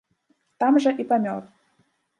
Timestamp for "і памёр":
1.05-1.43